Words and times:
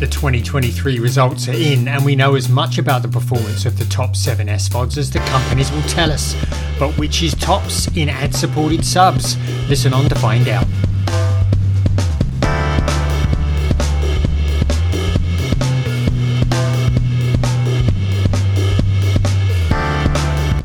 The 0.00 0.06
2023 0.06 0.98
results 0.98 1.46
are 1.46 1.52
in, 1.52 1.86
and 1.86 2.02
we 2.06 2.16
know 2.16 2.34
as 2.34 2.48
much 2.48 2.78
about 2.78 3.02
the 3.02 3.08
performance 3.08 3.66
of 3.66 3.78
the 3.78 3.84
top 3.84 4.16
7 4.16 4.46
SVODs 4.46 4.96
as 4.96 5.10
the 5.10 5.18
companies 5.18 5.70
will 5.70 5.82
tell 5.82 6.10
us. 6.10 6.34
But 6.78 6.96
which 6.96 7.22
is 7.22 7.34
tops 7.34 7.86
in 7.94 8.08
ad 8.08 8.34
supported 8.34 8.82
subs? 8.82 9.36
Listen 9.68 9.92
on 9.92 10.08
to 10.08 10.14
find 10.14 10.48
out. 10.48 10.66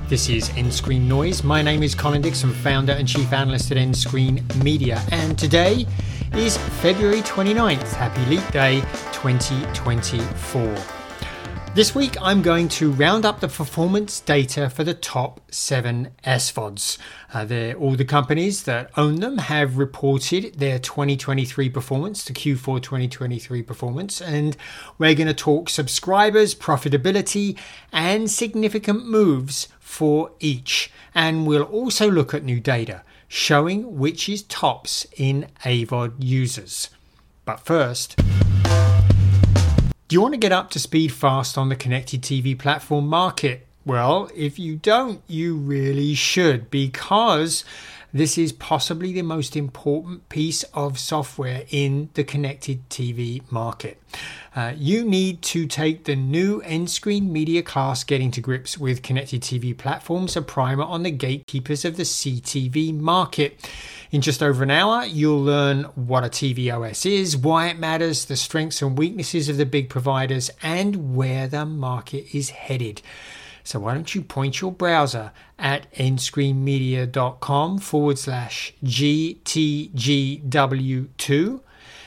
This 0.08 0.30
is 0.30 0.48
nScreenNoise. 0.52 1.44
My 1.44 1.62
name 1.62 1.84
is 1.84 1.94
Colin 1.94 2.22
Dixon, 2.22 2.54
founder 2.54 2.94
and 2.94 3.06
chief 3.06 3.34
analyst 3.34 3.70
at 3.70 3.78
nScreenMedia, 3.78 5.06
and 5.12 5.38
today 5.38 5.86
is 6.38 6.58
February 6.58 7.22
29th. 7.22 7.94
Happy 7.94 8.26
Leap 8.26 8.46
Day 8.52 8.82
2024. 9.14 10.76
This 11.74 11.96
week, 11.96 12.18
I'm 12.22 12.42
going 12.42 12.68
to 12.70 12.92
round 12.92 13.26
up 13.26 13.40
the 13.40 13.48
performance 13.48 14.20
data 14.20 14.70
for 14.70 14.84
the 14.84 14.94
top 14.94 15.40
seven 15.50 16.12
SVODs. 16.26 16.98
Uh, 17.34 17.74
all 17.78 17.96
the 17.96 18.04
companies 18.04 18.64
that 18.64 18.92
own 18.98 19.22
them 19.22 19.38
have 19.38 19.78
reported 19.78 20.56
their 20.56 20.78
2023 20.78 21.70
performance, 21.70 22.26
the 22.26 22.34
Q4 22.34 22.82
2023 22.82 23.62
performance, 23.62 24.22
and 24.22 24.58
we're 24.98 25.16
going 25.16 25.28
to 25.28 25.34
talk 25.34 25.70
subscribers, 25.70 26.54
profitability, 26.54 27.58
and 27.94 28.30
significant 28.30 29.06
moves 29.06 29.70
for 29.80 30.32
each. 30.42 30.92
And 31.14 31.48
we'll 31.48 31.64
also 31.64 32.12
look 32.12 32.34
at 32.34 32.44
new 32.44 32.60
data 32.60 33.04
showing 33.28 33.98
which 33.98 34.30
is 34.30 34.44
tops 34.44 35.06
in 35.18 35.48
AVOD 35.64 36.14
users. 36.20 36.90
But 37.46 37.60
first, 37.60 38.16
do 40.08 40.14
you 40.14 40.22
want 40.22 40.34
to 40.34 40.40
get 40.40 40.52
up 40.52 40.70
to 40.72 40.80
speed 40.80 41.12
fast 41.12 41.58
on 41.58 41.70
the 41.70 41.76
connected 41.76 42.22
TV 42.22 42.58
platform 42.58 43.08
market? 43.08 43.66
Well, 43.86 44.30
if 44.36 44.58
you 44.58 44.78
don't, 44.78 45.22
you 45.28 45.56
really 45.56 46.16
should 46.16 46.72
because 46.72 47.64
this 48.16 48.38
is 48.38 48.54
possibly 48.54 49.12
the 49.12 49.22
most 49.22 49.58
important 49.58 50.30
piece 50.30 50.64
of 50.74 50.98
software 50.98 51.66
in 51.70 52.08
the 52.14 52.24
connected 52.24 52.90
TV 52.90 53.42
market. 53.52 54.02
Uh, 54.56 54.72
you 54.78 55.04
need 55.04 55.42
to 55.42 55.68
take 55.68 56.06
the 56.06 56.16
new 56.16 56.62
nScreenMedia 56.62 57.66
class 57.66 58.06
Getting 58.06 58.32
to 58.32 58.40
Grips 58.40 58.78
with 58.78 59.04
Connected 59.04 59.42
TV 59.42 59.78
Platforms, 59.78 60.38
a 60.38 60.42
primer 60.42 60.86
on 60.86 61.04
the 61.04 61.12
gatekeepers 61.12 61.84
of 61.84 61.98
the 61.98 62.04
CTV 62.04 62.98
market. 62.98 63.70
In 64.12 64.22
just 64.22 64.42
over 64.42 64.64
an 64.64 64.72
hour, 64.72 65.04
you'll 65.04 65.44
learn 65.44 65.84
what 65.96 66.24
a 66.24 66.30
TV 66.30 66.74
OS 66.74 67.06
is, 67.06 67.36
why 67.36 67.68
it 67.68 67.78
matters, 67.78 68.24
the 68.24 68.38
strengths 68.38 68.82
and 68.82 68.98
weaknesses 68.98 69.50
of 69.50 69.58
the 69.58 69.66
big 69.66 69.90
providers, 69.90 70.50
and 70.64 71.18
where 71.18 71.50
the 71.50 71.66
market 71.66 72.34
is 72.34 72.52
headed. 72.52 73.02
So 73.66 73.80
why 73.80 73.96
don't 73.96 74.14
you 74.14 74.22
point 74.22 74.62
your 74.62 74.72
browser 74.72 75.32
at 75.58 75.92
nscreenmedia.com 75.96 77.80
forward 77.80 78.20
slash 78.20 78.76
GTGW2 78.84 81.62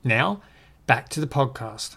Now, 0.05 0.43
back 0.89 1.09
to 1.11 1.20
the 1.20 1.29
podcast. 1.29 1.97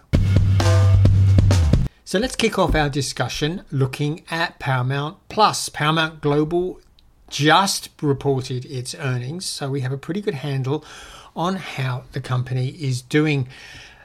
So 2.08 2.20
let's 2.20 2.36
kick 2.36 2.60
off 2.60 2.76
our 2.76 2.88
discussion 2.88 3.64
looking 3.72 4.24
at 4.30 4.60
Paramount 4.60 5.18
Plus. 5.28 5.70
Paramount 5.70 6.22
Global 6.22 6.80
just 7.30 7.90
reported 8.02 8.66
its 8.66 8.96
earnings, 8.96 9.46
so 9.46 9.70
we 9.70 9.82
have 9.82 9.92
a 9.92 9.98
pretty 9.98 10.22
good 10.22 10.36
handle 10.36 10.86
on 11.36 11.56
how 11.56 12.04
the 12.14 12.22
company 12.22 12.70
is 12.70 13.02
doing. 13.02 13.48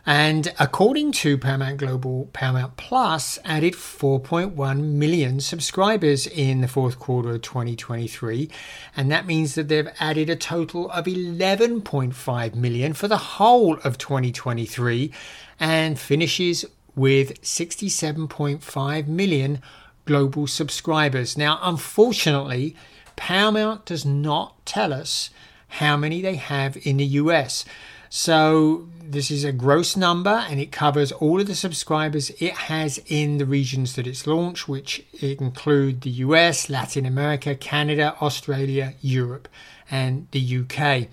And 0.06 0.52
according 0.58 1.12
to 1.12 1.36
Paramount 1.36 1.76
Global, 1.76 2.30
Paramount 2.32 2.76
Plus 2.76 3.38
added 3.44 3.74
4.1 3.74 4.80
million 4.82 5.40
subscribers 5.40 6.26
in 6.26 6.62
the 6.62 6.68
fourth 6.68 6.98
quarter 6.98 7.34
of 7.34 7.42
2023. 7.42 8.50
And 8.96 9.10
that 9.10 9.26
means 9.26 9.54
that 9.54 9.68
they've 9.68 9.90
added 10.00 10.30
a 10.30 10.36
total 10.36 10.90
of 10.90 11.04
11.5 11.04 12.54
million 12.54 12.94
for 12.94 13.08
the 13.08 13.18
whole 13.18 13.78
of 13.84 13.98
2023 13.98 15.12
and 15.60 15.98
finishes 15.98 16.64
with 16.96 17.40
67.5 17.42 19.06
million 19.06 19.62
global 20.06 20.46
subscribers. 20.46 21.36
Now, 21.36 21.58
unfortunately, 21.62 22.74
Paramount 23.16 23.84
does 23.84 24.04
not 24.04 24.64
tell 24.66 24.92
us 24.92 25.30
how 25.68 25.96
many 25.96 26.20
they 26.20 26.36
have 26.36 26.76
in 26.86 26.96
the 26.96 27.04
US. 27.04 27.64
So 28.08 28.88
this 29.02 29.30
is 29.30 29.44
a 29.44 29.52
gross 29.52 29.96
number 29.96 30.44
and 30.48 30.58
it 30.58 30.72
covers 30.72 31.12
all 31.12 31.40
of 31.40 31.46
the 31.46 31.54
subscribers 31.54 32.30
it 32.40 32.54
has 32.54 32.98
in 33.06 33.38
the 33.38 33.46
regions 33.46 33.94
that 33.94 34.06
it's 34.06 34.26
launched, 34.26 34.68
which 34.68 35.04
include 35.20 36.00
the 36.00 36.10
US, 36.10 36.68
Latin 36.68 37.06
America, 37.06 37.54
Canada, 37.54 38.16
Australia, 38.20 38.94
Europe, 39.00 39.48
and 39.90 40.26
the 40.32 40.58
UK. 40.58 41.08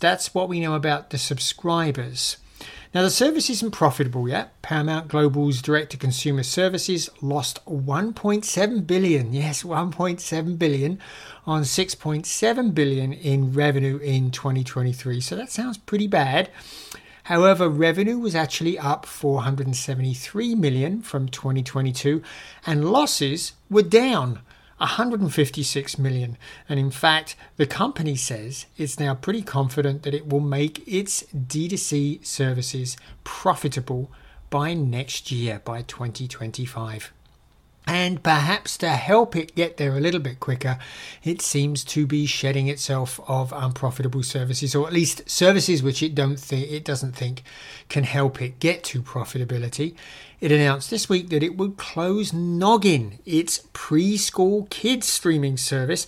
That's 0.00 0.34
what 0.34 0.48
we 0.48 0.60
know 0.60 0.74
about 0.74 1.10
the 1.10 1.18
subscribers. 1.18 2.36
Now, 2.92 3.02
the 3.02 3.10
service 3.10 3.48
isn't 3.48 3.70
profitable 3.70 4.28
yet. 4.28 4.60
Paramount 4.62 5.08
Global's 5.08 5.62
direct 5.62 5.92
to 5.92 5.96
consumer 5.96 6.42
services 6.42 7.08
lost 7.20 7.64
1.7 7.66 8.86
billion, 8.86 9.32
yes, 9.32 9.62
1.7 9.62 10.58
billion 10.58 10.98
on 11.46 11.62
6.7 11.62 12.74
billion 12.74 13.12
in 13.12 13.52
revenue 13.52 13.98
in 13.98 14.30
2023. 14.30 15.20
So 15.20 15.36
that 15.36 15.50
sounds 15.50 15.78
pretty 15.78 16.06
bad. 16.06 16.50
However, 17.24 17.68
revenue 17.68 18.18
was 18.18 18.34
actually 18.34 18.78
up 18.78 19.06
473 19.06 20.54
million 20.56 21.00
from 21.00 21.28
2022 21.28 22.22
and 22.66 22.90
losses 22.90 23.52
were 23.70 23.82
down 23.82 24.40
156 24.80 25.98
million. 25.98 26.38
And 26.68 26.80
in 26.80 26.90
fact, 26.90 27.36
the 27.56 27.66
company 27.66 28.16
says 28.16 28.66
it's 28.76 28.98
now 28.98 29.14
pretty 29.14 29.42
confident 29.42 30.02
that 30.02 30.14
it 30.14 30.28
will 30.28 30.40
make 30.40 30.82
its 30.88 31.22
D2C 31.34 32.24
services 32.24 32.96
profitable 33.22 34.10
by 34.48 34.74
next 34.74 35.30
year, 35.30 35.60
by 35.64 35.82
2025. 35.82 37.12
And 37.92 38.22
perhaps 38.22 38.78
to 38.78 38.90
help 38.90 39.34
it 39.34 39.56
get 39.56 39.76
there 39.76 39.96
a 39.96 40.00
little 40.00 40.20
bit 40.20 40.38
quicker, 40.38 40.78
it 41.24 41.42
seems 41.42 41.82
to 41.86 42.06
be 42.06 42.24
shedding 42.24 42.68
itself 42.68 43.18
of 43.26 43.52
unprofitable 43.52 44.22
services, 44.22 44.76
or 44.76 44.86
at 44.86 44.92
least 44.92 45.28
services 45.28 45.82
which 45.82 46.00
it 46.00 46.14
don't 46.14 46.40
it 46.52 46.84
doesn't 46.84 47.16
think 47.16 47.42
can 47.88 48.04
help 48.04 48.40
it 48.40 48.60
get 48.60 48.84
to 48.84 49.02
profitability. 49.02 49.96
It 50.40 50.52
announced 50.52 50.88
this 50.88 51.08
week 51.08 51.30
that 51.30 51.42
it 51.42 51.56
would 51.56 51.78
close 51.78 52.32
Noggin, 52.32 53.18
its 53.26 53.66
preschool 53.74 54.70
kids 54.70 55.08
streaming 55.08 55.56
service. 55.56 56.06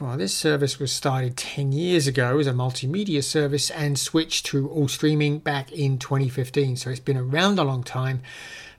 Well, 0.00 0.16
this 0.16 0.34
service 0.34 0.80
was 0.80 0.90
started 0.90 1.36
10 1.36 1.70
years 1.70 2.08
ago 2.08 2.40
as 2.40 2.48
a 2.48 2.52
multimedia 2.52 3.22
service 3.22 3.70
and 3.70 3.96
switched 3.96 4.46
to 4.46 4.68
all 4.68 4.88
streaming 4.88 5.38
back 5.38 5.70
in 5.70 5.98
2015. 5.98 6.74
So 6.74 6.90
it's 6.90 6.98
been 6.98 7.16
around 7.16 7.60
a 7.60 7.62
long 7.62 7.84
time. 7.84 8.22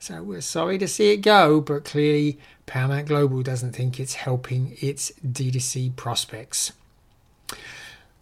So 0.04 0.22
we're 0.22 0.42
sorry 0.42 0.78
to 0.80 0.88
see 0.90 1.14
it 1.14 1.22
go, 1.22 1.62
but 1.62 1.86
clearly 1.86 2.38
Paramount 2.66 3.08
Global 3.08 3.42
doesn't 3.42 3.72
think 3.72 4.02
it's 4.02 4.16
helping 4.16 4.76
its 4.82 5.14
D2C 5.26 5.96
prospects. 5.96 6.74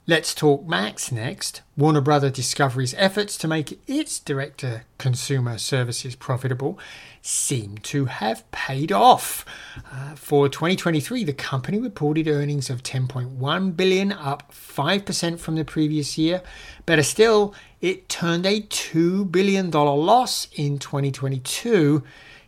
Let's 0.05 0.35
talk 0.35 0.67
Max 0.67 1.11
next. 1.11 1.63
Warner 1.75 2.01
Brother 2.01 2.29
Discovery's 2.29 2.93
efforts 2.99 3.35
to 3.39 3.47
make 3.47 3.79
its 3.89 4.19
direct 4.19 4.59
to 4.59 4.81
consumer 4.99 5.57
services 5.57 6.15
profitable 6.15 6.77
seem 7.23 7.79
to 7.79 8.05
have 8.05 8.49
paid 8.51 8.91
off. 8.91 9.43
Uh, 9.91 10.13
for 10.13 10.49
2023, 10.49 11.23
the 11.23 11.33
company 11.33 11.79
reported 11.79 12.27
earnings 12.27 12.69
of 12.69 12.83
10.1 12.83 13.75
billion, 13.75 14.11
up 14.11 14.51
5% 14.51 15.39
from 15.39 15.55
the 15.55 15.65
previous 15.65 16.15
year. 16.15 16.43
Better 16.85 17.03
still, 17.03 17.55
it 17.81 18.07
turned 18.07 18.45
a 18.45 18.61
$2 18.61 19.31
billion 19.31 19.71
loss 19.71 20.47
in 20.55 20.77
2022 20.77 22.03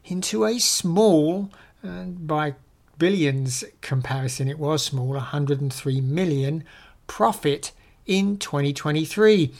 into 0.05 0.45
a 0.45 0.59
small, 0.59 1.49
and 1.81 2.27
by 2.27 2.55
billions 2.99 3.63
comparison, 3.81 4.47
it 4.47 4.59
was 4.59 4.85
small, 4.85 5.07
103 5.07 6.01
million 6.01 6.63
profit 7.07 7.71
in 8.05 8.37
2023. 8.37 9.53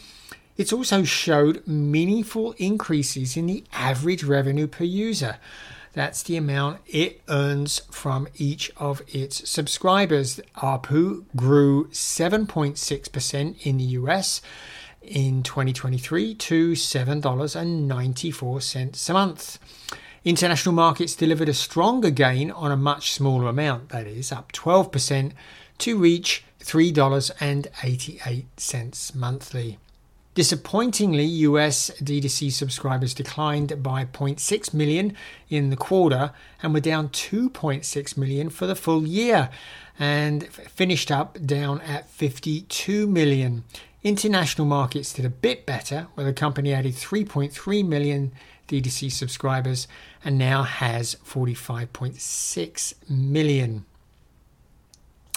It's 0.56 0.72
also 0.72 1.02
showed 1.02 1.66
meaningful 1.66 2.54
increases 2.58 3.36
in 3.36 3.46
the 3.46 3.64
average 3.72 4.22
revenue 4.22 4.68
per 4.68 4.84
user. 4.84 5.38
That's 5.94 6.22
the 6.22 6.36
amount 6.36 6.80
it 6.86 7.22
earns 7.28 7.80
from 7.90 8.28
each 8.36 8.70
of 8.76 9.02
its 9.08 9.48
subscribers. 9.48 10.40
ARPU 10.56 11.24
grew 11.34 11.86
7.6% 11.88 13.66
in 13.66 13.76
the 13.78 13.84
US 13.84 14.40
in 15.06 15.42
2023 15.42 16.34
to 16.34 16.72
$7.94 16.72 19.08
a 19.08 19.12
month. 19.12 19.58
International 20.24 20.74
markets 20.74 21.14
delivered 21.14 21.48
a 21.48 21.54
stronger 21.54 22.10
gain 22.10 22.50
on 22.50 22.72
a 22.72 22.76
much 22.76 23.12
smaller 23.12 23.48
amount, 23.48 23.88
that 23.90 24.06
is, 24.06 24.32
up 24.32 24.52
12% 24.52 25.32
to 25.78 25.98
reach 25.98 26.44
$3.88 26.60 29.14
monthly. 29.14 29.78
Disappointingly, 30.34 31.24
US 31.24 31.90
D2C 32.02 32.50
subscribers 32.50 33.14
declined 33.14 33.80
by 33.84 34.04
0.6 34.04 34.74
million 34.74 35.16
in 35.48 35.70
the 35.70 35.76
quarter 35.76 36.32
and 36.60 36.74
were 36.74 36.80
down 36.80 37.10
2.6 37.10 38.16
million 38.16 38.50
for 38.50 38.66
the 38.66 38.74
full 38.74 39.06
year 39.06 39.48
and 39.96 40.48
finished 40.48 41.12
up 41.12 41.38
down 41.46 41.80
at 41.82 42.10
52 42.10 43.06
million. 43.06 43.62
International 44.04 44.66
markets 44.66 45.14
did 45.14 45.24
a 45.24 45.30
bit 45.30 45.64
better, 45.64 46.08
where 46.12 46.26
the 46.26 46.32
company 46.34 46.74
added 46.74 46.92
3.3 46.92 47.88
million 47.88 48.32
D2C 48.68 49.10
subscribers 49.10 49.88
and 50.22 50.36
now 50.36 50.62
has 50.62 51.16
45.6 51.26 52.94
million. 53.08 53.86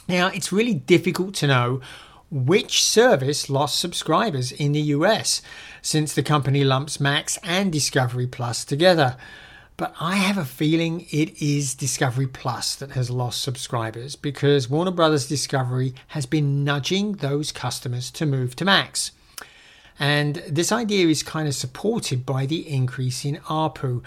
Now, 0.10 0.28
it's 0.28 0.52
really 0.52 0.74
difficult 0.74 1.34
to 1.36 1.48
know 1.48 1.81
which 2.30 2.84
service 2.84 3.50
lost 3.50 3.80
subscribers 3.80 4.52
in 4.52 4.74
the 4.74 4.81
US 4.81 5.42
since 5.81 6.14
the 6.14 6.24
company 6.24 6.66
lumps 6.66 7.00
Max 7.00 7.40
and 7.44 7.72
Discovery 7.72 8.28
Plus 8.28 8.66
together. 8.66 9.16
But 9.78 9.94
I 10.00 10.16
have 10.16 10.40
a 10.40 10.46
feeling 10.46 11.06
it 11.12 11.40
is 11.40 11.76
Discovery 11.76 12.26
Plus 12.26 12.74
that 12.76 12.92
has 12.92 13.12
lost 13.12 13.44
subscribers 13.44 14.16
because 14.16 14.68
Warner 14.70 14.92
Brothers 14.92 15.28
Discovery 15.28 15.94
has 16.08 16.26
been 16.26 16.64
nudging 16.64 17.14
those 17.14 17.52
customers 17.52 18.10
to 18.12 18.26
move 18.26 18.56
to 18.56 18.66
Max. 18.66 19.12
And 20.00 20.44
this 20.50 20.72
idea 20.72 21.08
is 21.08 21.22
kind 21.22 21.48
of 21.48 21.54
supported 21.54 22.26
by 22.26 22.48
the 22.48 22.68
increase 22.68 23.24
in 23.24 23.38
ARPU 23.48 24.04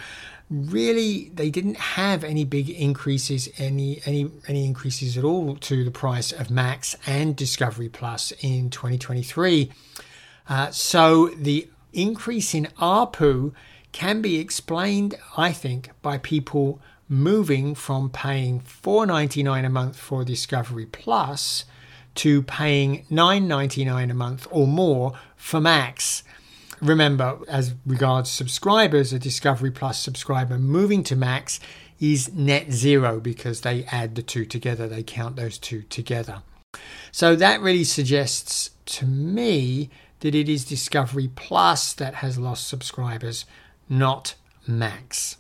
really 0.51 1.31
they 1.33 1.49
didn't 1.49 1.77
have 1.77 2.25
any 2.25 2.45
big 2.45 2.69
increases 2.69 3.49
any 3.57 4.01
any 4.05 4.29
any 4.49 4.67
increases 4.67 5.17
at 5.17 5.23
all 5.23 5.55
to 5.55 5.85
the 5.85 5.93
price 5.93 6.33
of 6.33 6.51
max 6.51 6.97
and 7.07 7.37
discovery 7.37 7.89
plus 7.89 8.33
in 8.41 8.69
2023 8.69 9.71
uh, 10.49 10.69
so 10.73 11.29
the 11.37 11.69
increase 11.93 12.53
in 12.53 12.67
arpu 12.81 13.53
can 13.93 14.21
be 14.21 14.39
explained 14.39 15.17
i 15.37 15.53
think 15.53 15.91
by 16.03 16.19
people 16.19 16.81
moving 17.09 17.75
from 17.75 18.09
paying 18.09 18.61
$4.99 18.61 19.67
a 19.67 19.69
month 19.69 19.97
for 19.97 20.25
discovery 20.25 20.87
plus 20.87 21.65
to 22.15 22.43
paying 22.43 23.05
$9.99 23.11 24.11
a 24.11 24.15
month 24.15 24.47
or 24.51 24.67
more 24.67 25.13
for 25.37 25.61
max 25.61 26.23
Remember, 26.81 27.39
as 27.47 27.75
regards 27.85 28.31
subscribers, 28.31 29.13
a 29.13 29.19
Discovery 29.19 29.71
Plus 29.71 30.01
subscriber 30.01 30.59
moving 30.59 31.03
to 31.05 31.17
Max 31.17 31.61
is 32.01 32.33
net 32.33 32.73
zero 32.73 33.21
because 33.21 33.61
they 33.61 33.85
add 33.85 34.15
the 34.15 34.23
two 34.23 34.47
together, 34.47 34.89
they 34.89 35.03
count 35.03 35.37
those 35.37 35.59
two 35.59 35.83
together. 35.83 36.43
So 37.13 37.37
that 37.37 37.61
really 37.61 37.85
suggests 37.85 38.71
to 38.87 39.05
me 39.05 39.91
that 40.21 40.35
it 40.35 40.49
is 40.49 40.65
Discovery 40.65 41.31
Plus 41.35 41.93
that 41.93 42.17
has 42.17 42.39
lost 42.39 42.67
subscribers, 42.67 43.45
not 43.91 44.37
Max. 44.67 45.37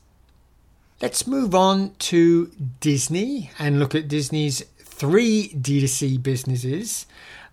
Let's 1.00 1.26
move 1.26 1.54
on 1.54 1.94
to 2.00 2.50
Disney 2.80 3.50
and 3.58 3.78
look 3.78 3.94
at 3.94 4.08
Disney's 4.08 4.62
three 4.82 5.54
D2C 5.56 6.22
businesses. 6.22 7.06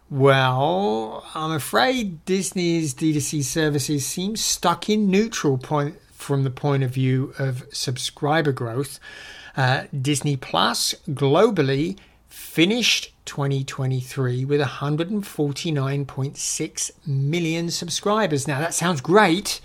Well, 0.10 1.26
I'm 1.34 1.52
afraid 1.52 2.26
Disney's 2.26 2.94
D2C 2.94 3.44
services 3.44 4.06
seem 4.06 4.36
stuck 4.36 4.90
in 4.90 5.10
neutral 5.10 5.58
point 5.58 5.96
from 6.12 6.44
the 6.44 6.50
point 6.50 6.84
of 6.84 6.92
view 6.92 7.34
of 7.40 7.64
subscriber 7.72 8.52
growth. 8.52 9.00
Uh, 9.56 9.86
Disney 10.02 10.36
Plus 10.36 10.94
globally 11.10 11.98
finished 12.28 13.14
2023 13.26 14.44
with 14.46 14.62
149.6 14.62 16.92
million 17.08 17.72
subscribers. 17.72 18.48
Now, 18.48 18.60
that 18.60 18.74
sounds 18.74 19.02
great. 19.02 19.62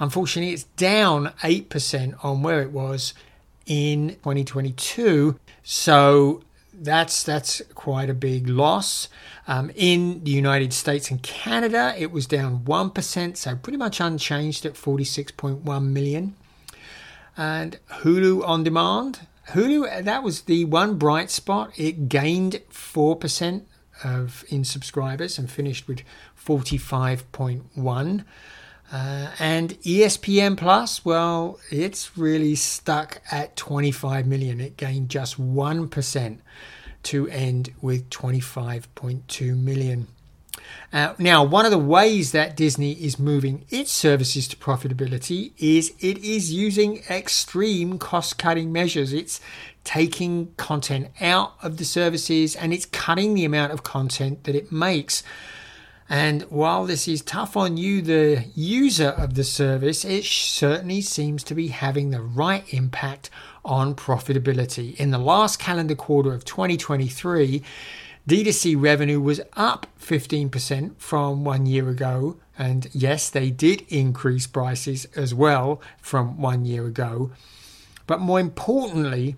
Unfortunately, 0.00 0.52
it's 0.52 0.64
down 0.64 1.32
8% 1.42 2.24
on 2.24 2.42
where 2.42 2.62
it 2.62 2.72
was 2.72 3.14
in 3.66 4.16
2022. 4.22 5.38
So 5.62 6.42
that's 6.72 7.22
that's 7.22 7.60
quite 7.74 8.08
a 8.08 8.14
big 8.14 8.48
loss. 8.48 9.08
Um, 9.46 9.70
in 9.74 10.24
the 10.24 10.30
United 10.30 10.72
States 10.72 11.10
and 11.10 11.22
Canada, 11.22 11.94
it 11.96 12.10
was 12.10 12.26
down 12.26 12.64
one 12.64 12.90
percent, 12.90 13.36
so 13.36 13.54
pretty 13.54 13.76
much 13.76 14.00
unchanged 14.00 14.64
at 14.64 14.76
forty 14.76 15.04
six 15.04 15.30
point 15.30 15.62
one 15.62 15.92
million. 15.92 16.34
And 17.36 17.78
Hulu 18.00 18.46
on 18.46 18.64
demand, 18.64 19.26
Hulu 19.50 20.04
that 20.04 20.22
was 20.22 20.42
the 20.42 20.64
one 20.64 20.96
bright 20.96 21.30
spot. 21.30 21.72
It 21.78 22.08
gained 22.08 22.62
four 22.70 23.16
percent 23.16 23.66
of 24.02 24.44
in 24.48 24.64
subscribers 24.64 25.38
and 25.38 25.50
finished 25.50 25.86
with 25.86 26.02
forty 26.34 26.78
five 26.78 27.30
point 27.32 27.64
one. 27.74 28.24
Uh, 28.92 29.30
and 29.38 29.70
ESPN 29.82 30.56
Plus, 30.56 31.04
well, 31.04 31.60
it's 31.70 32.16
really 32.18 32.56
stuck 32.56 33.22
at 33.30 33.54
25 33.56 34.26
million. 34.26 34.60
It 34.60 34.76
gained 34.76 35.08
just 35.08 35.40
1% 35.40 36.38
to 37.04 37.28
end 37.28 37.72
with 37.80 38.10
25.2 38.10 39.56
million. 39.56 40.08
Uh, 40.92 41.14
now, 41.18 41.44
one 41.44 41.64
of 41.64 41.70
the 41.70 41.78
ways 41.78 42.32
that 42.32 42.56
Disney 42.56 42.92
is 42.92 43.18
moving 43.18 43.64
its 43.70 43.92
services 43.92 44.48
to 44.48 44.56
profitability 44.56 45.52
is 45.58 45.92
it 46.00 46.18
is 46.18 46.52
using 46.52 47.02
extreme 47.08 47.98
cost 47.98 48.38
cutting 48.38 48.72
measures. 48.72 49.12
It's 49.12 49.40
taking 49.84 50.52
content 50.56 51.08
out 51.20 51.54
of 51.62 51.76
the 51.76 51.84
services 51.84 52.56
and 52.56 52.72
it's 52.72 52.86
cutting 52.86 53.34
the 53.34 53.44
amount 53.44 53.72
of 53.72 53.82
content 53.82 54.44
that 54.44 54.54
it 54.54 54.72
makes. 54.72 55.22
And 56.12 56.42
while 56.50 56.86
this 56.86 57.06
is 57.06 57.22
tough 57.22 57.56
on 57.56 57.76
you, 57.76 58.02
the 58.02 58.46
user 58.56 59.10
of 59.10 59.34
the 59.34 59.44
service, 59.44 60.04
it 60.04 60.24
certainly 60.24 61.02
seems 61.02 61.44
to 61.44 61.54
be 61.54 61.68
having 61.68 62.10
the 62.10 62.20
right 62.20 62.64
impact 62.74 63.30
on 63.64 63.94
profitability. 63.94 64.96
In 64.96 65.12
the 65.12 65.18
last 65.18 65.60
calendar 65.60 65.94
quarter 65.94 66.34
of 66.34 66.44
2023, 66.44 67.62
D2C 68.28 68.74
revenue 68.76 69.20
was 69.20 69.40
up 69.52 69.86
15% 70.00 70.96
from 70.98 71.44
one 71.44 71.66
year 71.66 71.88
ago. 71.88 72.38
And 72.58 72.88
yes, 72.92 73.30
they 73.30 73.50
did 73.50 73.86
increase 73.88 74.48
prices 74.48 75.06
as 75.14 75.32
well 75.32 75.80
from 76.00 76.40
one 76.40 76.64
year 76.64 76.86
ago. 76.86 77.30
But 78.08 78.18
more 78.18 78.40
importantly, 78.40 79.36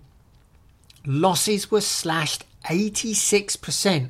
losses 1.05 1.69
were 1.69 1.81
slashed 1.81 2.45
86% 2.65 4.09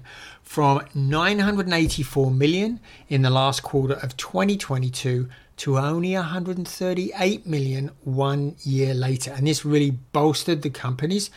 from 0.53 0.79
984 0.93 2.29
million 2.29 2.79
in 3.09 3.23
the 3.23 3.29
last 3.31 3.63
quarter 3.63 3.95
of 3.95 4.15
2022 4.17 5.27
to 5.57 5.79
only 5.79 6.13
138 6.13 7.47
million 7.47 7.89
one 8.03 8.55
year 8.61 8.93
later. 8.93 9.31
And 9.31 9.47
this 9.47 9.65
really 9.65 9.89
bolstered 9.89 10.61
the 10.61 10.69
company's 10.69 11.31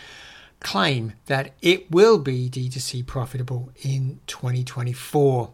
claim 0.61 1.15
that 1.29 1.55
it 1.63 1.91
will 1.91 2.19
be 2.19 2.51
D2C 2.51 3.07
profitable 3.07 3.71
in 3.83 4.21
2024. 4.27 5.51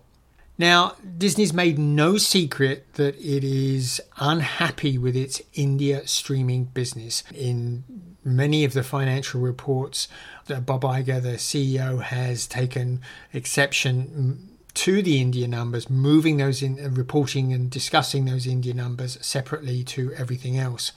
Now, 0.58 0.96
Disney's 1.18 1.52
made 1.52 1.78
no 1.78 2.18
secret 2.18 2.94
that 2.94 3.16
it 3.16 3.42
is 3.42 4.00
unhappy 4.18 4.98
with 4.98 5.16
its 5.16 5.40
India 5.54 6.06
streaming 6.06 6.64
business. 6.64 7.24
In 7.34 7.84
many 8.22 8.64
of 8.64 8.72
the 8.72 8.82
financial 8.82 9.40
reports, 9.40 10.08
Bob 10.46 10.82
Iger, 10.82 11.22
the 11.22 11.38
CEO, 11.38 12.02
has 12.02 12.46
taken 12.46 13.00
exception 13.32 14.52
to 14.74 15.02
the 15.02 15.20
India 15.20 15.48
numbers, 15.48 15.90
moving 15.90 16.36
those 16.36 16.62
in, 16.62 16.82
uh, 16.82 16.88
reporting 16.90 17.52
and 17.52 17.70
discussing 17.70 18.24
those 18.24 18.46
India 18.46 18.72
numbers 18.72 19.18
separately 19.20 19.84
to 19.84 20.12
everything 20.14 20.58
else. 20.58 20.92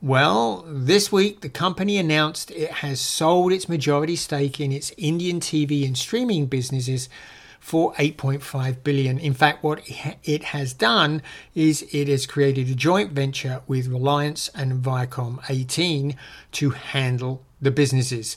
Well, 0.00 0.64
this 0.66 1.10
week 1.10 1.40
the 1.40 1.48
company 1.48 1.98
announced 1.98 2.50
it 2.50 2.70
has 2.70 3.00
sold 3.00 3.52
its 3.52 3.68
majority 3.68 4.16
stake 4.16 4.60
in 4.60 4.72
its 4.72 4.92
Indian 4.96 5.40
TV 5.40 5.86
and 5.86 5.96
streaming 5.96 6.46
businesses 6.46 7.08
for 7.66 7.92
8.5 7.94 8.84
billion. 8.84 9.18
In 9.18 9.34
fact, 9.34 9.64
what 9.64 9.82
it 10.22 10.44
has 10.44 10.72
done 10.72 11.20
is 11.52 11.84
it 11.90 12.06
has 12.06 12.24
created 12.24 12.70
a 12.70 12.76
joint 12.76 13.10
venture 13.10 13.60
with 13.66 13.88
Reliance 13.88 14.48
and 14.54 14.80
Viacom 14.84 15.40
18 15.50 16.14
to 16.52 16.70
handle 16.70 17.42
the 17.60 17.72
businesses. 17.72 18.36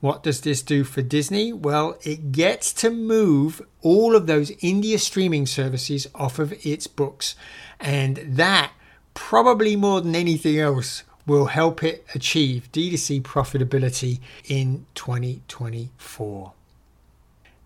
What 0.00 0.22
does 0.22 0.42
this 0.42 0.60
do 0.60 0.84
for 0.84 1.00
Disney? 1.00 1.54
Well, 1.54 1.96
it 2.02 2.32
gets 2.32 2.74
to 2.74 2.90
move 2.90 3.62
all 3.80 4.14
of 4.14 4.26
those 4.26 4.52
India 4.60 4.98
streaming 4.98 5.46
services 5.46 6.06
off 6.14 6.38
of 6.38 6.52
its 6.66 6.86
books. 6.86 7.34
And 7.80 8.18
that, 8.26 8.72
probably 9.14 9.74
more 9.74 10.02
than 10.02 10.14
anything 10.14 10.58
else, 10.58 11.02
will 11.26 11.46
help 11.46 11.82
it 11.82 12.04
achieve 12.14 12.68
D2C 12.72 13.22
profitability 13.22 14.20
in 14.44 14.84
2024. 14.94 16.52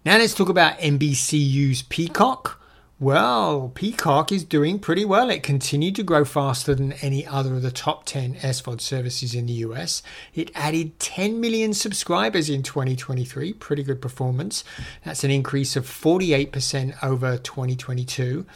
Now 0.03 0.17
let's 0.17 0.33
talk 0.33 0.49
about 0.49 0.79
NBCU's 0.79 1.83
Peacock, 1.83 2.59
Well, 2.99 3.71
Peacock 3.75 4.33
is 4.33 4.45
doing 4.45 4.79
pretty 4.79 5.05
well. 5.05 5.29
It 5.29 5.43
continued 5.43 5.95
to 5.97 6.03
grow 6.03 6.25
faster 6.25 6.75
than 6.75 6.95
any 7.03 7.27
other 7.27 7.57
of 7.57 7.61
the 7.61 7.71
top 7.71 8.07
10 8.07 8.37
SVOD 8.37 8.81
services 8.81 9.35
in 9.35 9.45
the 9.45 9.53
US. 9.65 10.03
It 10.35 10.51
added 10.55 10.99
10 11.01 11.39
million 11.39 11.75
subscribers 11.75 12.49
in 12.49 12.63
2023, 12.63 13.53
pretty 13.53 13.83
good 13.83 14.01
performance. 14.01 14.65
That's 15.05 15.23
an 15.23 15.31
increase 15.31 15.77
of 15.77 15.85
48% 15.85 16.97
over 17.05 17.37
2022. 17.37 18.47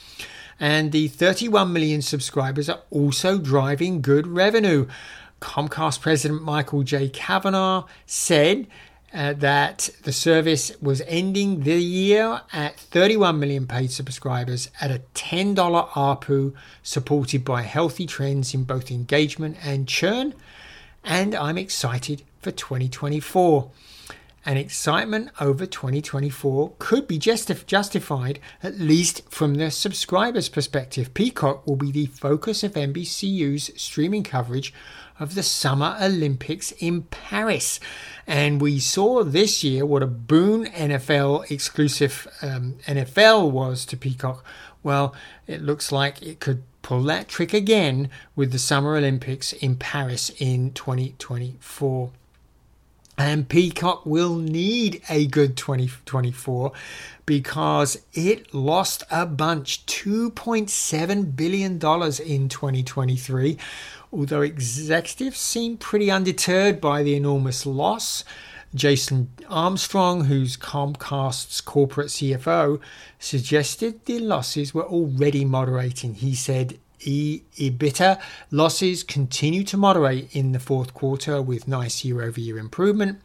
And 0.59 0.93
the 0.93 1.09
31 1.09 1.75
million 1.75 2.01
subscribers 2.01 2.71
are 2.71 2.81
also 2.91 3.37
driving 3.37 4.01
good 4.01 4.27
revenue. 4.27 4.87
Comcast 5.43 6.01
President 6.01 6.43
Michael 6.43 6.85
J. 6.85 7.11
Cavanagh 7.11 7.83
said 8.07 8.67
uh, 9.15 9.33
that 9.35 9.91
the 10.03 10.13
service 10.13 10.73
was 10.83 11.01
ending 11.07 11.61
the 11.61 11.81
year 11.81 12.41
at 12.53 12.77
31 12.77 13.39
million 13.39 13.67
paid 13.67 13.93
subscribers 13.93 14.69
at 14.81 14.91
a 14.91 15.03
$10 15.15 15.55
ARPU, 15.91 16.53
supported 16.83 17.45
by 17.45 17.63
healthy 17.63 18.07
trends 18.07 18.53
in 18.55 18.65
both 18.65 18.91
engagement 18.91 19.57
and 19.63 19.87
churn. 19.87 20.35
And 21.05 21.35
I'm 21.35 21.57
excited 21.57 22.23
for 22.43 22.51
2024. 22.51 23.71
And 24.47 24.59
excitement 24.59 25.31
over 25.41 25.65
2024 25.65 26.73
could 26.79 27.09
be 27.09 27.19
justif- 27.19 27.67
justified, 27.67 28.41
at 28.63 28.79
least 28.79 29.23
from 29.31 29.55
the 29.55 29.71
subscribers' 29.71 30.51
perspective. 30.51 31.15
Peacock 31.15 31.67
will 31.67 31.77
be 31.77 31.91
the 31.91 32.07
focus 32.07 32.63
of 32.63 32.73
NBCU's 32.73 33.71
streaming 33.81 34.23
coverage 34.23 34.75
of 35.19 35.35
the 35.35 35.43
Summer 35.43 35.97
Olympics 36.01 36.73
in 36.73 37.03
Paris. 37.03 37.81
And 38.27 38.61
we 38.61 38.79
saw 38.79 39.23
this 39.23 39.63
year 39.63 39.85
what 39.87 40.03
a 40.03 40.07
boon 40.07 40.67
NFL 40.67 41.51
exclusive 41.51 42.27
um, 42.43 42.79
NFL 42.87 43.51
was 43.51 43.85
to 43.87 43.97
Peacock. 43.97 44.45
Well, 44.83 45.15
it 45.47 45.63
looks 45.63 45.93
like 45.93 46.23
it 46.23 46.41
could 46.41 46.63
pull 46.83 47.03
that 47.05 47.29
trick 47.29 47.55
again 47.55 48.11
with 48.37 48.53
the 48.53 48.59
Summer 48.59 48.97
Olympics 48.97 49.53
in 49.53 49.77
Paris 49.77 50.31
in 50.39 50.73
2024. 50.73 52.11
And 53.17 53.49
Peacock 53.49 54.05
will 54.05 54.35
need 54.37 55.01
a 55.09 55.27
good 55.27 55.57
2024 55.57 56.73
because 57.27 58.03
it 58.13 58.53
lost 58.53 59.05
a 59.11 59.25
bunch 59.25 59.87
$2.7 59.87 61.37
billion 61.37 61.73
in 61.73 62.49
2023 62.49 63.59
although 64.15 64.43
executives 64.43 65.39
seem 65.39 65.77
pretty 65.77 66.11
undeterred 66.11 66.81
by 66.81 67.03
the 67.03 67.17
enormous 67.17 67.67
loss. 67.67 68.25
Jason 68.75 69.29
Armstrong, 69.49 70.25
who's 70.25 70.57
Comcast's 70.57 71.61
corporate 71.61 72.09
CFO, 72.09 72.81
suggested 73.19 74.05
the 74.05 74.19
losses 74.19 74.75
were 74.75 74.85
already 74.85 75.45
moderating. 75.45 76.15
He 76.15 76.35
said 76.35 76.79
EBITDA 77.05 78.21
losses 78.51 79.03
continue 79.03 79.65
to 79.65 79.77
moderate 79.77 80.35
in 80.35 80.53
the 80.53 80.59
fourth 80.59 80.95
quarter 80.95 81.41
with 81.43 81.69
nice 81.69 82.05
year 82.05 82.23
over 82.23 82.41
year 82.41 82.59
improvement, 82.59 83.21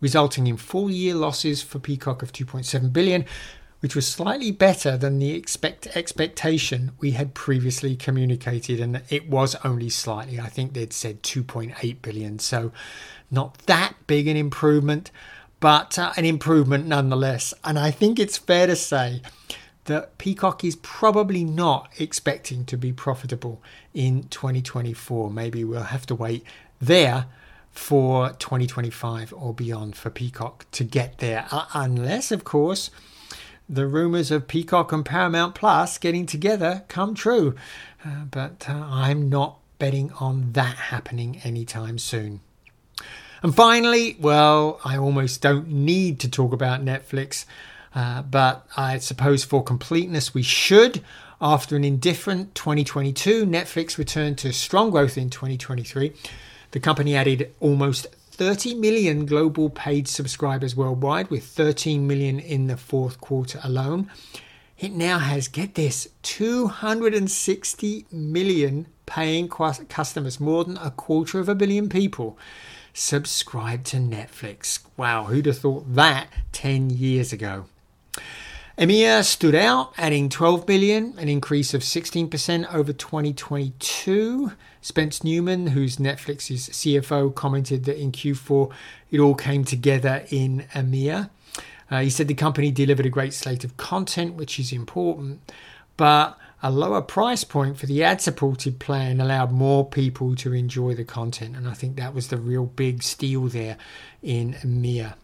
resulting 0.00 0.46
in 0.46 0.56
full 0.56 0.90
year 0.90 1.14
losses 1.14 1.62
for 1.62 1.78
Peacock 1.78 2.22
of 2.22 2.32
2.7 2.32 2.92
billion, 2.92 3.24
which 3.80 3.94
was 3.94 4.06
slightly 4.06 4.50
better 4.50 4.96
than 4.96 5.18
the 5.18 5.32
expect 5.32 5.86
expectation 5.96 6.92
we 7.00 7.12
had 7.12 7.34
previously 7.34 7.96
communicated, 7.96 8.80
and 8.80 9.02
it 9.08 9.28
was 9.28 9.56
only 9.64 9.88
slightly. 9.88 10.38
I 10.38 10.48
think 10.48 10.72
they'd 10.72 10.92
said 10.92 11.22
2.8 11.22 12.02
billion, 12.02 12.38
so 12.38 12.72
not 13.30 13.58
that 13.66 13.94
big 14.06 14.26
an 14.26 14.36
improvement, 14.36 15.10
but 15.60 15.98
uh, 15.98 16.12
an 16.16 16.24
improvement 16.24 16.86
nonetheless. 16.86 17.54
And 17.64 17.78
I 17.78 17.90
think 17.90 18.18
it's 18.18 18.38
fair 18.38 18.66
to 18.66 18.76
say 18.76 19.22
that 19.84 20.18
Peacock 20.18 20.62
is 20.64 20.76
probably 20.76 21.44
not 21.44 21.90
expecting 21.98 22.64
to 22.66 22.76
be 22.76 22.92
profitable 22.92 23.62
in 23.94 24.24
2024. 24.24 25.30
Maybe 25.30 25.64
we'll 25.64 25.84
have 25.84 26.06
to 26.06 26.14
wait 26.14 26.44
there 26.80 27.26
for 27.70 28.30
2025 28.30 29.32
or 29.36 29.54
beyond 29.54 29.96
for 29.96 30.10
Peacock 30.10 30.66
to 30.72 30.84
get 30.84 31.18
there, 31.18 31.46
uh, 31.50 31.66
unless, 31.72 32.30
of 32.30 32.44
course 32.44 32.90
the 33.70 33.86
rumors 33.86 34.32
of 34.32 34.48
Peacock 34.48 34.90
and 34.90 35.04
Paramount 35.04 35.54
Plus 35.54 35.96
getting 35.96 36.26
together 36.26 36.82
come 36.88 37.14
true. 37.14 37.54
Uh, 38.04 38.24
but 38.28 38.66
uh, 38.68 38.72
I'm 38.72 39.28
not 39.28 39.58
betting 39.78 40.10
on 40.18 40.52
that 40.52 40.76
happening 40.76 41.40
anytime 41.44 41.96
soon. 41.98 42.40
And 43.42 43.54
finally, 43.54 44.16
well, 44.20 44.80
I 44.84 44.98
almost 44.98 45.40
don't 45.40 45.68
need 45.68 46.18
to 46.20 46.28
talk 46.28 46.52
about 46.52 46.84
Netflix, 46.84 47.46
uh, 47.94 48.22
but 48.22 48.66
I 48.76 48.98
suppose 48.98 49.44
for 49.44 49.62
completeness 49.62 50.34
we 50.34 50.42
should. 50.42 51.02
After 51.42 51.74
an 51.74 51.84
indifferent 51.84 52.54
2022, 52.54 53.46
Netflix 53.46 53.96
returned 53.96 54.36
to 54.38 54.52
strong 54.52 54.90
growth 54.90 55.16
in 55.16 55.30
2023. 55.30 56.12
The 56.72 56.80
company 56.80 57.16
added 57.16 57.52
almost 57.60 58.06
30 58.32 58.74
million 58.74 59.26
global 59.26 59.70
paid 59.70 60.06
subscribers 60.06 60.76
worldwide, 60.76 61.30
with 61.30 61.44
13 61.44 62.06
million 62.06 62.38
in 62.38 62.66
the 62.66 62.76
fourth 62.76 63.20
quarter 63.20 63.58
alone. 63.64 64.10
It 64.78 64.92
now 64.92 65.18
has, 65.18 65.48
get 65.48 65.74
this, 65.74 66.08
260 66.22 68.06
million 68.12 68.86
paying 69.06 69.48
customers, 69.48 70.40
more 70.40 70.64
than 70.64 70.76
a 70.76 70.90
quarter 70.90 71.40
of 71.40 71.48
a 71.48 71.54
billion 71.54 71.88
people 71.88 72.38
subscribe 72.92 73.84
to 73.84 73.96
Netflix. 73.96 74.80
Wow, 74.96 75.24
who'd 75.24 75.46
have 75.46 75.58
thought 75.58 75.94
that 75.94 76.28
10 76.52 76.90
years 76.90 77.32
ago? 77.32 77.66
EMEA 78.78 79.22
stood 79.24 79.54
out, 79.54 79.92
adding 79.98 80.30
12 80.30 80.64
billion, 80.64 81.18
an 81.18 81.28
increase 81.28 81.74
of 81.74 81.82
16% 81.82 82.72
over 82.72 82.94
2022. 82.94 84.52
Spence 84.80 85.22
Neumann, 85.22 85.68
who's 85.68 85.96
Netflix's 85.96 86.70
CFO, 86.70 87.34
commented 87.34 87.84
that 87.84 88.00
in 88.00 88.10
Q4 88.10 88.72
it 89.10 89.20
all 89.20 89.34
came 89.34 89.64
together 89.64 90.24
in 90.30 90.64
EMEA. 90.72 91.28
Uh, 91.90 92.00
he 92.00 92.08
said 92.08 92.28
the 92.28 92.34
company 92.34 92.70
delivered 92.70 93.04
a 93.04 93.10
great 93.10 93.34
slate 93.34 93.64
of 93.64 93.76
content, 93.76 94.34
which 94.34 94.58
is 94.58 94.72
important, 94.72 95.52
but 95.98 96.38
a 96.62 96.70
lower 96.70 97.02
price 97.02 97.44
point 97.44 97.76
for 97.76 97.86
the 97.86 98.02
ad 98.02 98.22
supported 98.22 98.78
plan 98.78 99.20
allowed 99.20 99.50
more 99.50 99.86
people 99.86 100.34
to 100.36 100.54
enjoy 100.54 100.94
the 100.94 101.04
content. 101.04 101.56
And 101.56 101.68
I 101.68 101.74
think 101.74 101.96
that 101.96 102.14
was 102.14 102.28
the 102.28 102.36
real 102.38 102.64
big 102.64 103.02
steal 103.02 103.48
there 103.48 103.76
in 104.22 104.54
EMEA. 104.54 105.14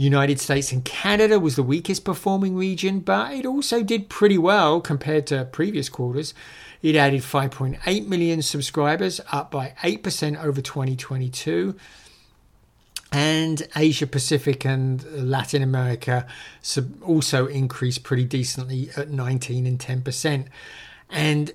United 0.00 0.38
States 0.38 0.70
and 0.70 0.84
Canada 0.84 1.40
was 1.40 1.56
the 1.56 1.62
weakest 1.62 2.04
performing 2.04 2.54
region, 2.54 3.00
but 3.00 3.32
it 3.32 3.44
also 3.44 3.82
did 3.82 4.08
pretty 4.08 4.38
well 4.38 4.80
compared 4.80 5.26
to 5.26 5.44
previous 5.50 5.88
quarters. 5.88 6.34
It 6.82 6.94
added 6.94 7.22
5.8 7.22 8.06
million 8.06 8.40
subscribers, 8.40 9.20
up 9.32 9.50
by 9.50 9.74
8% 9.82 10.40
over 10.40 10.60
2022. 10.60 11.74
And 13.10 13.66
Asia 13.74 14.06
Pacific 14.06 14.64
and 14.64 15.02
Latin 15.28 15.62
America 15.64 16.28
also 17.02 17.46
increased 17.46 18.04
pretty 18.04 18.24
decently 18.24 18.90
at 18.96 19.10
19 19.10 19.66
and 19.66 19.80
10%. 19.80 20.46
And 21.10 21.50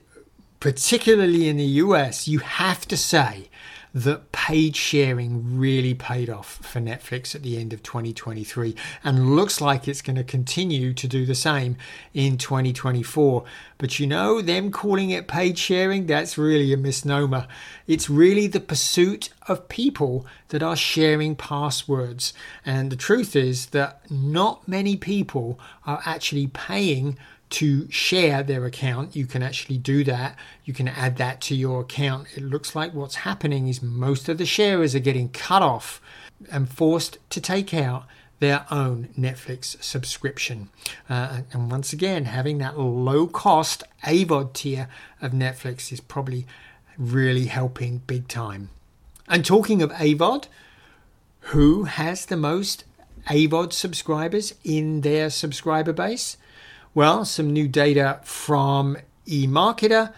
particularly 0.60 1.48
in 1.48 1.56
the 1.56 1.64
US, 1.64 2.28
you 2.28 2.40
have 2.40 2.86
to 2.90 2.98
say 2.98 3.50
that 3.94 4.32
paid 4.32 4.76
sharing 4.76 5.58
really 5.58 5.94
paid 5.94 6.30
off 6.30 6.56
for 6.66 6.80
Netflix 6.80 7.36
at 7.36 7.44
the 7.44 7.58
end 7.58 7.74
of 7.74 7.84
2023 7.84 8.76
and 9.04 9.36
looks 9.36 9.62
like 9.62 9.88
it's 9.88 10.02
going 10.02 10.16
to 10.16 10.24
continue 10.24 10.94
to 10.94 11.08
do 11.08 11.26
the 11.26 11.36
same 11.36 11.78
in 12.14 12.38
2024. 12.38 13.44
But 13.78 14.00
you 14.00 14.08
know, 14.08 14.42
them 14.42 14.72
calling 14.72 15.12
it 15.12 15.28
paid 15.28 15.60
sharing, 15.60 16.08
that's 16.08 16.38
really 16.38 16.74
a 16.74 16.78
misnomer. 16.78 17.48
It's 17.86 18.10
really 18.10 18.48
the 18.48 18.60
pursuit 18.60 19.30
of 19.48 19.70
people 19.70 20.26
that 20.50 20.64
are 20.64 20.76
sharing 20.76 21.36
passwords. 21.36 22.34
And 22.66 22.92
the 22.92 22.96
truth 22.96 23.36
is 23.36 23.68
that 23.68 24.10
not 24.10 24.68
many 24.68 24.96
people 24.96 25.60
are 25.86 26.02
actually 26.06 26.48
paying 26.48 27.18
to 27.54 27.90
share 27.92 28.42
their 28.42 28.66
account, 28.66 29.16
you 29.16 29.28
can 29.28 29.44
actually 29.44 29.78
do 29.78 30.04
that. 30.06 30.36
You 30.66 30.74
can 30.74 30.88
add 30.88 31.18
that 31.18 31.40
to 31.42 31.56
your 31.56 31.82
account. 31.82 32.28
It 32.36 32.42
looks 32.42 32.76
like 32.76 32.94
what's 32.94 33.16
happening 33.16 33.68
is 33.68 33.82
most 33.82 34.28
of 34.28 34.40
the 34.40 34.46
sharers 34.46 34.96
are 34.96 35.00
getting 35.00 35.30
cut 35.30 35.62
off 35.62 36.02
and 36.52 36.68
forced 36.68 37.20
to 37.30 37.40
take 37.40 37.74
out 37.74 38.06
their 38.40 38.66
own 38.72 39.10
Netflix 39.18 39.82
subscription. 39.84 40.70
Uh, 41.08 41.42
and 41.54 41.70
once 41.70 41.94
again, 41.94 42.26
having 42.26 42.58
that 42.58 42.80
low 42.80 43.28
cost 43.28 43.84
AVOD 44.04 44.54
tier 44.54 44.88
of 45.22 45.32
Netflix 45.32 45.92
is 45.92 46.02
probably 46.02 46.48
really 46.98 47.46
helping 47.46 48.00
big 48.08 48.28
time. 48.28 48.70
And 49.28 49.46
talking 49.46 49.82
of 49.84 49.92
AVOD, 49.92 50.48
who 51.52 51.84
has 51.84 52.26
the 52.26 52.36
most 52.36 52.84
AVOD 53.30 53.72
subscribers 53.74 54.56
in 54.64 55.02
their 55.02 55.30
subscriber 55.30 55.94
base? 55.94 56.36
Well, 56.96 57.26
some 57.26 57.52
new 57.52 57.68
data 57.68 58.20
from 58.24 58.98
eMarketer 59.26 60.14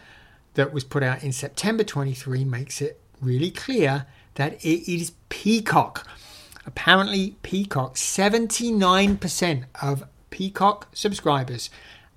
that 0.56 0.74
was 0.74 0.84
put 0.84 1.04
out 1.04 1.24
in 1.24 1.32
September 1.32 1.86
23 1.86 2.44
makes 2.44 2.82
it 2.82 3.00
really 3.22 3.50
clear 3.50 4.08
that 4.34 4.54
it 4.66 4.92
is 4.92 5.14
Peacock. 5.30 6.06
Apparently, 6.66 7.38
Peacock, 7.44 7.96
79% 7.96 9.64
of 9.82 10.04
Peacock 10.32 10.90
subscribers 10.94 11.70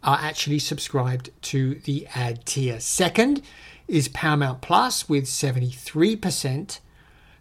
are 0.02 0.18
actually 0.20 0.58
subscribed 0.58 1.30
to 1.42 1.76
the 1.76 2.08
ad 2.16 2.44
tier. 2.44 2.80
Second 2.80 3.42
is 3.86 4.08
Paramount 4.08 4.60
Plus 4.60 5.08
with 5.08 5.26
73%. 5.26 6.80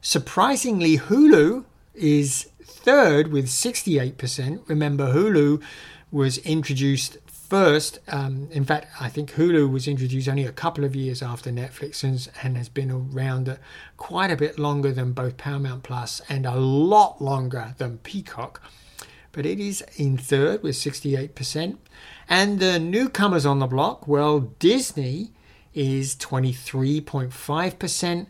Surprisingly, 0.02 1.00
Hulu 1.00 1.66
is 1.96 2.50
third 2.62 3.32
with 3.32 3.48
68%. 3.48 4.70
Remember, 4.70 5.14
Hulu 5.14 5.64
was 6.12 6.38
introduced 6.40 7.18
first. 7.26 8.00
Um, 8.08 8.50
in 8.52 8.66
fact, 8.66 8.88
I 9.00 9.10
think 9.10 9.34
Hulu 9.34 9.72
was 9.72 9.88
introduced 9.88 10.28
only 10.28 10.46
a 10.46 10.52
couple 10.52 10.84
of 10.84 10.96
years 10.96 11.22
after 11.22 11.50
Netflix 11.50 12.04
and, 12.04 12.28
and 12.44 12.58
has 12.58 12.70
been 12.70 12.92
around 12.92 13.58
quite 13.96 14.32
a 14.32 14.36
bit 14.36 14.60
longer 14.60 14.92
than 14.92 15.14
both 15.14 15.38
Paramount 15.38 15.84
Plus 15.84 16.22
and 16.30 16.46
a 16.46 16.56
lot 16.56 17.22
longer 17.22 17.76
than 17.78 18.00
Peacock. 18.00 18.62
But 19.32 19.46
it 19.46 19.60
is 19.60 19.84
in 19.96 20.18
third 20.18 20.64
with 20.64 20.76
68%. 20.76 21.78
And 22.30 22.60
the 22.60 22.80
newcomers 22.80 23.46
on 23.46 23.60
the 23.60 23.68
block, 23.68 24.08
well, 24.08 24.40
Disney 24.40 25.32
is 25.74 26.16
23.5%. 26.16 28.28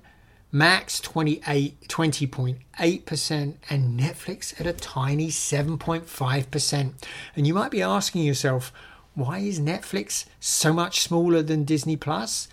Max 0.52 1.02
28, 1.02 1.88
20.8%, 1.88 3.56
and 3.70 4.00
Netflix 4.00 4.60
at 4.60 4.66
a 4.66 4.74
tiny 4.74 5.28
7.5%. 5.28 6.94
And 7.36 7.48
you 7.48 7.54
might 7.54 7.72
be 7.72 7.82
asking 7.82 8.24
yourself, 8.24 8.72
why 9.14 9.40
is 9.40 9.60
Netflix 9.60 10.26
so 10.40 10.72
much 10.72 11.02
smaller 11.02 11.42
than 11.42 11.66
Disney 11.66 11.98
Plus? 11.98 12.48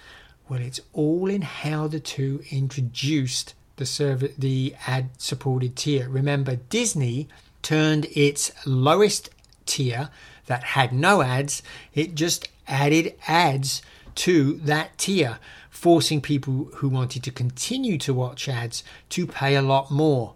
Well, 0.48 0.60
it's 0.60 0.80
all 0.92 1.30
in 1.30 1.42
how 1.42 1.86
the 1.86 2.00
two 2.00 2.42
introduced 2.50 3.54
the 3.76 3.86
serv- 3.86 4.34
the 4.38 4.74
ad 4.86 5.10
supported 5.18 5.76
tier. 5.76 6.08
Remember, 6.08 6.56
Disney 6.56 7.28
turned 7.62 8.06
its 8.14 8.50
lowest 8.66 9.30
tier 9.66 10.10
that 10.46 10.64
had 10.64 10.92
no 10.92 11.22
ads, 11.22 11.62
it 11.94 12.14
just 12.14 12.48
added 12.66 13.14
ads 13.26 13.82
to 14.16 14.54
that 14.54 14.97
tier 14.99 15.38
forcing 15.71 16.21
people 16.21 16.71
who 16.76 16.88
wanted 16.88 17.23
to 17.25 17.30
continue 17.30 17.99
to 17.99 18.14
watch 18.14 18.49
ads 18.49 18.85
to 19.11 19.26
pay 19.26 19.54
a 19.54 19.62
lot 19.62 19.90
more. 19.90 20.35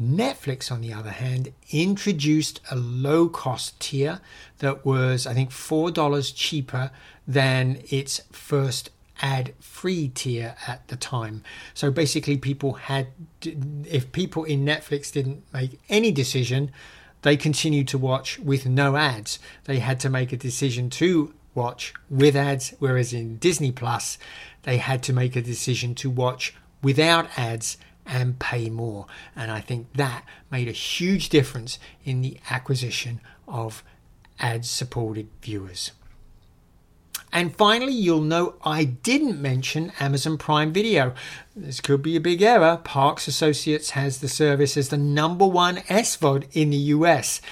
Netflix, 0.00 0.70
on 0.70 0.82
the 0.82 0.92
other 0.92 1.10
hand, 1.10 1.52
introduced 1.70 2.60
a 2.70 2.76
low 2.76 3.28
cost 3.28 3.78
tier 3.80 4.20
that 4.58 4.84
was, 4.84 5.26
I 5.26 5.34
think, 5.34 5.50
$4 5.50 6.32
cheaper 6.34 6.90
than 7.26 7.82
its 7.90 8.20
first 8.30 8.90
ad 9.22 9.54
free 9.58 10.08
tier 10.08 10.54
at 10.66 10.86
the 10.88 10.96
time. 10.96 11.42
So 11.72 11.90
basically, 11.90 12.36
people 12.36 12.74
had, 12.74 13.08
if 13.42 14.12
people 14.12 14.44
in 14.44 14.64
Netflix 14.64 15.10
didn't 15.10 15.42
make 15.52 15.80
any 15.88 16.12
decision, 16.12 16.70
they 17.22 17.36
continued 17.36 17.88
to 17.88 17.98
watch 17.98 18.38
with 18.38 18.66
no 18.66 18.96
ads. 18.96 19.38
They 19.64 19.78
had 19.78 19.98
to 20.00 20.10
make 20.10 20.32
a 20.32 20.36
decision 20.36 20.90
to 20.90 21.32
watch 21.56 21.94
with 22.08 22.36
ads, 22.36 22.74
whereas 22.78 23.12
in 23.12 23.38
Disney 23.38 23.72
Plus, 23.72 24.18
they 24.62 24.76
had 24.76 25.02
to 25.04 25.12
make 25.12 25.34
a 25.34 25.42
decision 25.42 25.94
to 25.96 26.10
watch 26.10 26.54
without 26.82 27.26
ads 27.36 27.78
and 28.04 28.38
pay 28.38 28.70
more. 28.70 29.06
And 29.34 29.50
I 29.50 29.60
think 29.60 29.92
that 29.94 30.24
made 30.50 30.68
a 30.68 30.72
huge 30.72 31.28
difference 31.28 31.78
in 32.04 32.20
the 32.20 32.38
acquisition 32.50 33.20
of 33.48 33.82
ad 34.38 34.64
supported 34.64 35.28
viewers. 35.42 35.92
And 37.32 37.54
finally, 37.54 37.92
you'll 37.92 38.20
know 38.20 38.54
I 38.64 38.84
didn't 38.84 39.42
mention 39.42 39.92
Amazon 40.00 40.38
Prime 40.38 40.72
Video. 40.72 41.12
This 41.54 41.80
could 41.80 42.00
be 42.00 42.16
a 42.16 42.20
big 42.20 42.40
error. 42.40 42.80
Parks 42.82 43.28
Associates 43.28 43.90
has 43.90 44.20
the 44.20 44.28
service 44.28 44.76
as 44.76 44.88
the 44.88 44.96
number 44.96 45.46
one 45.46 45.76
SVOD 45.76 46.46
in 46.52 46.70
the 46.70 46.76
US. 46.76 47.42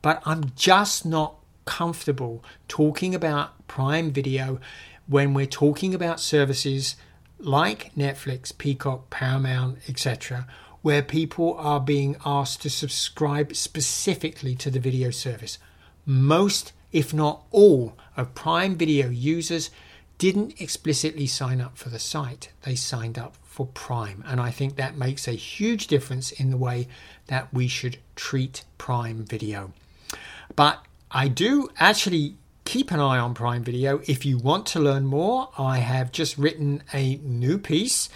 But 0.00 0.22
I'm 0.24 0.52
just 0.54 1.04
not 1.04 1.37
comfortable 1.68 2.42
talking 2.66 3.14
about 3.14 3.68
Prime 3.68 4.10
Video 4.10 4.58
when 5.06 5.34
we're 5.34 5.44
talking 5.44 5.94
about 5.94 6.18
services 6.18 6.96
like 7.38 7.94
Netflix, 7.94 8.56
Peacock, 8.56 9.10
Paramount, 9.10 9.78
etc., 9.86 10.46
where 10.80 11.02
people 11.02 11.52
are 11.58 11.78
being 11.78 12.16
asked 12.24 12.62
to 12.62 12.70
subscribe 12.70 13.54
specifically 13.54 14.54
to 14.54 14.70
the 14.70 14.80
video 14.80 15.10
service. 15.10 15.58
Most, 16.06 16.72
if 16.90 17.12
not 17.12 17.44
all, 17.50 17.98
of 18.16 18.34
Prime 18.34 18.74
Video 18.74 19.10
users 19.10 19.68
didn't 20.16 20.58
explicitly 20.58 21.26
sign 21.26 21.60
up 21.60 21.76
for 21.76 21.90
the 21.90 21.98
site, 21.98 22.50
they 22.62 22.74
signed 22.74 23.18
up 23.18 23.36
for 23.44 23.66
Prime. 23.66 24.24
And 24.26 24.40
I 24.40 24.50
think 24.50 24.76
that 24.76 24.96
makes 24.96 25.28
a 25.28 25.32
huge 25.32 25.86
difference 25.86 26.30
in 26.30 26.48
the 26.48 26.56
way 26.56 26.88
that 27.26 27.52
we 27.52 27.68
should 27.68 27.98
treat 28.16 28.64
Prime 28.78 29.26
Video. 29.26 29.74
But 30.56 30.82
I 31.10 31.28
do 31.28 31.70
actually 31.78 32.36
keep 32.64 32.90
an 32.90 33.00
eye 33.00 33.18
on 33.18 33.32
Prime 33.32 33.64
Video. 33.64 34.00
If 34.06 34.26
you 34.26 34.36
want 34.36 34.66
to 34.66 34.80
learn 34.80 35.06
more, 35.06 35.48
I 35.56 35.78
have 35.78 36.12
just 36.12 36.36
written 36.36 36.82
a 36.92 37.16
new 37.22 37.58
piece. 37.58 38.10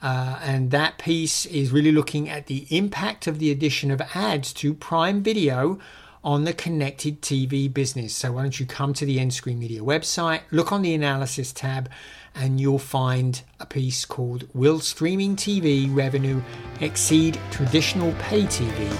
Uh, 0.00 0.38
and 0.42 0.70
that 0.70 0.98
piece 0.98 1.46
is 1.46 1.72
really 1.72 1.90
looking 1.90 2.28
at 2.28 2.46
the 2.46 2.66
impact 2.70 3.26
of 3.26 3.38
the 3.38 3.50
addition 3.50 3.90
of 3.90 4.00
ads 4.14 4.52
to 4.52 4.74
Prime 4.74 5.22
Video 5.22 5.80
on 6.22 6.44
the 6.44 6.52
connected 6.52 7.20
TV 7.22 7.72
business. 7.72 8.14
So, 8.14 8.32
why 8.32 8.42
don't 8.42 8.60
you 8.60 8.66
come 8.66 8.92
to 8.94 9.06
the 9.06 9.18
nScreenMedia 9.18 9.80
website, 9.80 10.42
look 10.50 10.70
on 10.70 10.82
the 10.82 10.94
analysis 10.94 11.52
tab, 11.52 11.88
and 12.34 12.60
you'll 12.60 12.78
find 12.78 13.42
a 13.58 13.66
piece 13.66 14.04
called 14.04 14.48
Will 14.52 14.80
Streaming 14.80 15.34
TV 15.34 15.92
Revenue 15.92 16.42
Exceed 16.80 17.40
Traditional 17.50 18.12
Pay 18.20 18.42
TV 18.42 18.90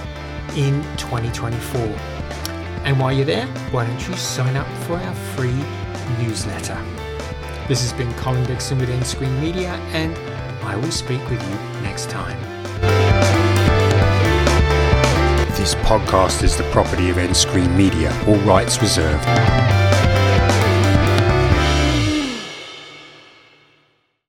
in 0.57 0.81
2024? 0.97 2.16
And 2.87 2.97
while 2.97 3.11
you're 3.11 3.25
there, 3.25 3.47
why 3.71 3.85
don't 3.85 4.07
you 4.07 4.15
sign 4.15 4.55
up 4.55 4.65
for 4.85 4.95
our 4.95 5.13
free 5.35 5.61
newsletter? 6.23 6.81
This 7.67 7.81
has 7.81 7.91
been 7.91 8.13
Colin 8.13 8.45
Dixon 8.45 8.79
with 8.79 8.87
nScreenMedia, 8.87 9.77
and 9.91 10.15
I 10.63 10.77
will 10.77 10.89
speak 10.89 11.19
with 11.29 11.43
you 11.49 11.81
next 11.81 12.09
time. 12.09 12.39
This 15.57 15.75
podcast 15.75 16.43
is 16.43 16.55
the 16.55 16.63
property 16.71 17.09
of 17.09 17.17
nScreenMedia, 17.17 18.25
all 18.25 18.37
rights 18.47 18.81
reserved. 18.81 19.27